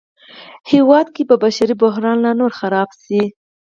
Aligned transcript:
هېواد 0.71 1.07
کې 1.15 1.23
به 1.29 1.35
بشري 1.43 1.75
بحران 1.83 2.17
لا 2.23 2.31
نور 2.39 2.51
خراب 2.59 2.89
شي 3.03 3.21